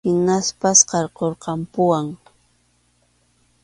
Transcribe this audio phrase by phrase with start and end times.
[0.07, 2.07] Hinaspas qarqurqampuwan.